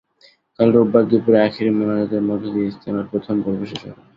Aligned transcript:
কাল 0.59 0.69
রোববার 0.75 1.03
দুপুরে 1.09 1.37
আখেরি 1.47 1.71
মোনাজাতের 1.73 2.23
মধ্য 2.29 2.43
দিয়ে 2.53 2.67
ইজতেমার 2.67 3.05
প্রথম 3.11 3.35
পর্ব 3.43 3.61
শেষ 3.71 3.81
হবে। 3.83 4.01